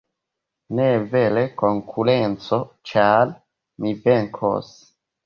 [0.77, 2.59] Ne vere konkurenco,
[2.93, 3.35] ĉar
[3.85, 4.73] mi venkos.